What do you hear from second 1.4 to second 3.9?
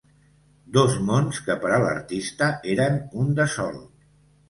que per a l’artista eren un de sol.